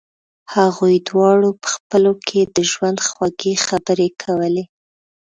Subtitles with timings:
[0.55, 4.63] هغوی دواړو په خپلو کې د ژوند خوږې خبرې کولې